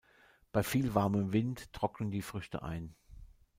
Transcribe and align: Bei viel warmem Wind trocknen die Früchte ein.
Bei 0.51 0.63
viel 0.63 0.95
warmem 0.95 1.31
Wind 1.31 1.71
trocknen 1.73 2.09
die 2.09 2.23
Früchte 2.23 2.63
ein. 2.63 2.95